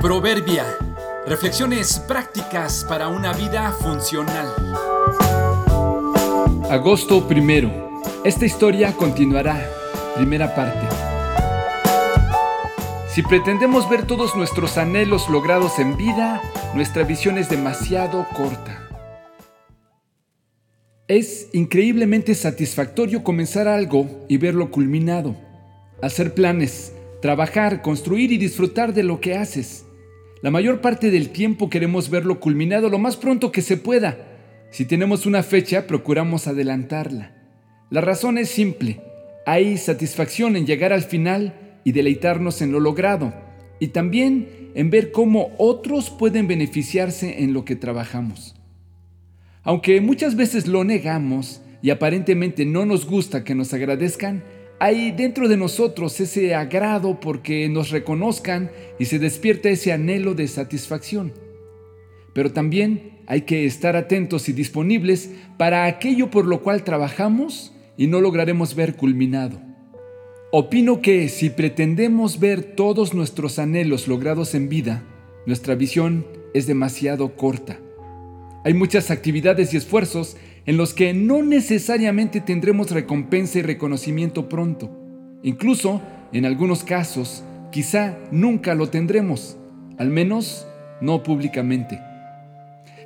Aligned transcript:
Proverbia. 0.00 0.64
Reflexiones 1.26 1.98
prácticas 1.98 2.86
para 2.88 3.08
una 3.08 3.32
vida 3.32 3.72
funcional. 3.72 4.46
Agosto 6.70 7.26
primero. 7.26 8.00
Esta 8.22 8.46
historia 8.46 8.92
continuará. 8.92 9.68
Primera 10.14 10.54
parte. 10.54 10.86
Si 13.12 13.22
pretendemos 13.22 13.90
ver 13.90 14.06
todos 14.06 14.36
nuestros 14.36 14.78
anhelos 14.78 15.28
logrados 15.28 15.80
en 15.80 15.96
vida, 15.96 16.42
nuestra 16.74 17.02
visión 17.02 17.36
es 17.36 17.48
demasiado 17.48 18.24
corta. 18.36 18.88
Es 21.08 21.48
increíblemente 21.52 22.36
satisfactorio 22.36 23.24
comenzar 23.24 23.66
algo 23.66 24.08
y 24.28 24.36
verlo 24.36 24.70
culminado, 24.70 25.34
hacer 26.00 26.34
planes, 26.34 26.92
trabajar, 27.20 27.82
construir 27.82 28.30
y 28.30 28.38
disfrutar 28.38 28.94
de 28.94 29.02
lo 29.02 29.20
que 29.20 29.36
haces. 29.36 29.86
La 30.40 30.50
mayor 30.52 30.80
parte 30.80 31.10
del 31.10 31.30
tiempo 31.30 31.68
queremos 31.68 32.10
verlo 32.10 32.38
culminado 32.38 32.88
lo 32.88 32.98
más 32.98 33.16
pronto 33.16 33.50
que 33.50 33.60
se 33.62 33.76
pueda. 33.76 34.18
Si 34.70 34.84
tenemos 34.84 35.26
una 35.26 35.42
fecha, 35.42 35.86
procuramos 35.86 36.46
adelantarla. 36.46 37.34
La 37.90 38.00
razón 38.00 38.38
es 38.38 38.48
simple. 38.48 39.00
Hay 39.46 39.78
satisfacción 39.78 40.54
en 40.56 40.66
llegar 40.66 40.92
al 40.92 41.02
final 41.02 41.80
y 41.82 41.92
deleitarnos 41.92 42.62
en 42.62 42.70
lo 42.70 42.80
logrado, 42.80 43.32
y 43.80 43.88
también 43.88 44.70
en 44.74 44.90
ver 44.90 45.10
cómo 45.10 45.54
otros 45.58 46.10
pueden 46.10 46.46
beneficiarse 46.46 47.42
en 47.42 47.52
lo 47.52 47.64
que 47.64 47.74
trabajamos. 47.74 48.54
Aunque 49.62 50.00
muchas 50.00 50.36
veces 50.36 50.66
lo 50.66 50.84
negamos 50.84 51.62
y 51.82 51.90
aparentemente 51.90 52.64
no 52.64 52.84
nos 52.84 53.06
gusta 53.06 53.42
que 53.42 53.54
nos 53.54 53.72
agradezcan, 53.72 54.44
hay 54.80 55.10
dentro 55.12 55.48
de 55.48 55.56
nosotros 55.56 56.20
ese 56.20 56.54
agrado 56.54 57.18
porque 57.20 57.68
nos 57.68 57.90
reconozcan 57.90 58.70
y 58.98 59.06
se 59.06 59.18
despierta 59.18 59.68
ese 59.68 59.92
anhelo 59.92 60.34
de 60.34 60.46
satisfacción. 60.46 61.32
Pero 62.32 62.52
también 62.52 63.18
hay 63.26 63.42
que 63.42 63.66
estar 63.66 63.96
atentos 63.96 64.48
y 64.48 64.52
disponibles 64.52 65.30
para 65.56 65.86
aquello 65.86 66.30
por 66.30 66.46
lo 66.46 66.62
cual 66.62 66.84
trabajamos 66.84 67.74
y 67.96 68.06
no 68.06 68.20
lograremos 68.20 68.74
ver 68.74 68.94
culminado. 68.94 69.60
Opino 70.52 71.02
que 71.02 71.28
si 71.28 71.50
pretendemos 71.50 72.38
ver 72.38 72.62
todos 72.62 73.12
nuestros 73.12 73.58
anhelos 73.58 74.08
logrados 74.08 74.54
en 74.54 74.68
vida, 74.68 75.02
nuestra 75.44 75.74
visión 75.74 76.26
es 76.54 76.66
demasiado 76.66 77.36
corta. 77.36 77.80
Hay 78.68 78.74
muchas 78.74 79.10
actividades 79.10 79.72
y 79.72 79.78
esfuerzos 79.78 80.36
en 80.66 80.76
los 80.76 80.92
que 80.92 81.14
no 81.14 81.42
necesariamente 81.42 82.42
tendremos 82.42 82.90
recompensa 82.90 83.58
y 83.58 83.62
reconocimiento 83.62 84.50
pronto. 84.50 84.90
Incluso, 85.42 86.02
en 86.34 86.44
algunos 86.44 86.84
casos, 86.84 87.44
quizá 87.72 88.18
nunca 88.30 88.74
lo 88.74 88.90
tendremos, 88.90 89.56
al 89.96 90.10
menos 90.10 90.66
no 91.00 91.22
públicamente. 91.22 91.98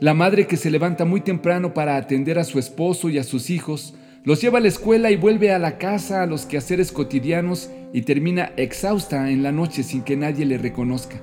La 0.00 0.14
madre 0.14 0.46
que 0.46 0.56
se 0.56 0.70
levanta 0.70 1.04
muy 1.04 1.20
temprano 1.20 1.74
para 1.74 1.96
atender 1.96 2.38
a 2.38 2.44
su 2.44 2.58
esposo 2.58 3.10
y 3.10 3.18
a 3.18 3.22
sus 3.22 3.50
hijos, 3.50 3.92
los 4.24 4.40
lleva 4.40 4.60
a 4.60 4.62
la 4.62 4.68
escuela 4.68 5.10
y 5.10 5.16
vuelve 5.16 5.52
a 5.52 5.58
la 5.58 5.76
casa 5.76 6.22
a 6.22 6.26
los 6.26 6.46
quehaceres 6.46 6.90
cotidianos 6.90 7.68
y 7.92 8.00
termina 8.00 8.52
exhausta 8.56 9.30
en 9.30 9.42
la 9.42 9.52
noche 9.52 9.82
sin 9.82 10.04
que 10.04 10.16
nadie 10.16 10.46
le 10.46 10.56
reconozca. 10.56 11.20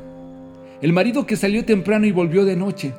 El 0.79 0.93
marido 0.93 1.25
que 1.25 1.37
salió 1.37 1.65
temprano 1.65 2.05
y 2.05 2.11
volvió 2.11 2.45
de 2.45 2.55
noche, 2.55 2.93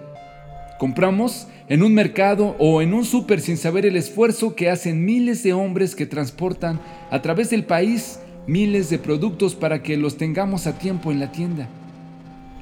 Compramos 0.78 1.48
en 1.68 1.82
un 1.82 1.92
mercado 1.92 2.54
o 2.58 2.80
en 2.82 2.94
un 2.94 3.04
súper 3.04 3.40
sin 3.40 3.56
saber 3.56 3.84
el 3.84 3.96
esfuerzo 3.96 4.54
que 4.54 4.70
hacen 4.70 5.04
miles 5.04 5.42
de 5.42 5.52
hombres 5.52 5.96
que 5.96 6.06
transportan 6.06 6.80
a 7.10 7.20
través 7.20 7.50
del 7.50 7.64
país 7.64 8.20
miles 8.46 8.88
de 8.88 8.98
productos 8.98 9.54
para 9.54 9.82
que 9.82 9.96
los 9.96 10.16
tengamos 10.16 10.66
a 10.66 10.78
tiempo 10.78 11.12
en 11.12 11.20
la 11.20 11.32
tienda. 11.32 11.68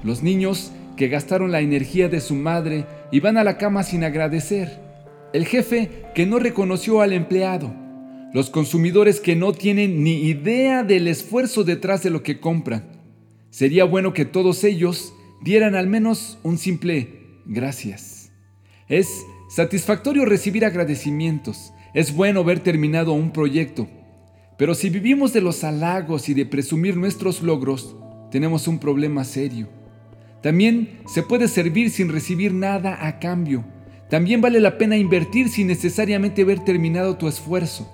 Los 0.03 0.23
niños 0.23 0.73
que 0.97 1.09
gastaron 1.09 1.53
la 1.53 1.61
energía 1.61 2.09
de 2.09 2.21
su 2.21 2.35
madre 2.35 2.87
y 3.13 3.21
van 3.21 3.37
a 3.37 3.45
la 3.45 3.59
cama 3.59 3.83
sin 3.83 4.03
agradecer. 4.03 4.81
El 5.33 5.47
jefe 5.47 6.07
que 6.15 6.27
no 6.27 6.39
reconoció 6.39 7.03
al 7.03 7.13
empleado. 7.13 7.73
Los 8.33 8.51
consumidores 8.51 9.21
que 9.21 9.37
no 9.37 9.53
tienen 9.53 10.03
ni 10.03 10.23
idea 10.23 10.83
del 10.83 11.07
esfuerzo 11.07 11.65
detrás 11.65 12.03
de 12.03 12.11
lo 12.11 12.23
que 12.23 12.41
compran. 12.41 12.85
Sería 13.51 13.85
bueno 13.85 14.13
que 14.13 14.25
todos 14.25 14.65
ellos 14.65 15.15
dieran 15.43 15.75
al 15.75 15.87
menos 15.87 16.39
un 16.43 16.59
simple 16.59 17.26
gracias. 17.47 18.31
Es 18.89 19.25
satisfactorio 19.49 20.25
recibir 20.25 20.65
agradecimientos. 20.65 21.73
Es 21.95 22.15
bueno 22.15 22.45
ver 22.45 22.61
terminado 22.61 23.13
un 23.13 23.33
proyecto. 23.33 23.89
Pero 24.59 24.75
si 24.75 24.91
vivimos 24.91 25.33
de 25.33 25.41
los 25.41 25.65
halagos 25.65 26.29
y 26.29 26.35
de 26.35 26.47
presumir 26.47 26.97
nuestros 26.97 27.43
logros, 27.43 27.97
tenemos 28.31 28.69
un 28.69 28.79
problema 28.79 29.25
serio. 29.25 29.69
También 30.43 31.01
se 31.07 31.23
puede 31.23 31.49
servir 31.49 31.91
sin 31.91 32.09
recibir 32.09 32.55
nada 32.55 33.07
a 33.07 33.19
cambio. 33.19 33.65
También 34.09 34.41
vale 34.41 34.61
la 34.61 34.79
pena 34.79 34.97
invertir 34.97 35.49
sin 35.49 35.67
necesariamente 35.67 36.45
ver 36.45 36.61
terminado 36.61 37.17
tu 37.17 37.29
esfuerzo. 37.29 37.91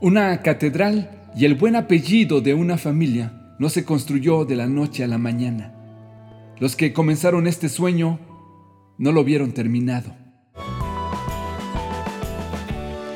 Una 0.00 0.40
catedral 0.42 1.28
y 1.36 1.44
el 1.44 1.54
buen 1.54 1.76
apellido 1.76 2.40
de 2.40 2.54
una 2.54 2.78
familia 2.78 3.54
no 3.58 3.68
se 3.68 3.84
construyó 3.84 4.44
de 4.44 4.56
la 4.56 4.66
noche 4.66 5.04
a 5.04 5.06
la 5.06 5.18
mañana. 5.18 5.74
Los 6.58 6.76
que 6.76 6.92
comenzaron 6.92 7.46
este 7.46 7.68
sueño 7.68 8.18
no 9.00 9.12
lo 9.12 9.24
vieron 9.24 9.52
terminado. 9.52 10.14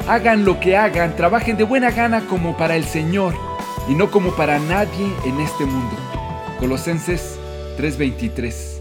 Hagan 0.08 0.46
lo 0.46 0.58
que 0.58 0.78
hagan, 0.78 1.14
trabajen 1.14 1.58
de 1.58 1.64
buena 1.64 1.90
gana 1.90 2.26
como 2.26 2.56
para 2.56 2.74
el 2.74 2.84
Señor 2.84 3.34
y 3.86 3.94
no 3.94 4.10
como 4.10 4.34
para 4.34 4.58
nadie 4.58 5.06
en 5.26 5.40
este 5.40 5.66
mundo. 5.66 5.94
Colosenses 6.58 7.38
3:23 7.76 8.73